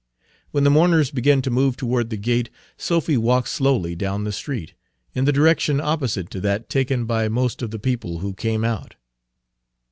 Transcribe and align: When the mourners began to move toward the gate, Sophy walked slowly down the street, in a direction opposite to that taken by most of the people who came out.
When 0.49 0.63
the 0.63 0.71
mourners 0.71 1.11
began 1.11 1.43
to 1.43 1.51
move 1.51 1.77
toward 1.77 2.09
the 2.09 2.17
gate, 2.17 2.49
Sophy 2.75 3.17
walked 3.17 3.49
slowly 3.49 3.95
down 3.95 4.23
the 4.23 4.31
street, 4.31 4.73
in 5.13 5.29
a 5.29 5.31
direction 5.31 5.79
opposite 5.79 6.31
to 6.31 6.39
that 6.41 6.69
taken 6.71 7.05
by 7.05 7.29
most 7.29 7.61
of 7.61 7.69
the 7.69 7.77
people 7.77 8.17
who 8.17 8.33
came 8.33 8.65
out. 8.65 8.95